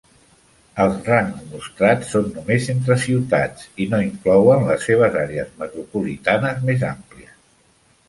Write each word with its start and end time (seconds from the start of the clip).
Els 0.85 0.95
rangs 1.09 1.43
mostrats 1.49 2.09
són 2.15 2.31
només 2.39 2.71
entre 2.75 2.97
ciutats 3.05 3.69
i 3.85 3.89
no 3.95 4.03
inclouen 4.09 4.67
les 4.73 4.91
seves 4.93 5.23
àrees 5.29 5.57
metropolitanes 5.63 6.69
més 6.73 6.91
àmplies. 6.95 7.43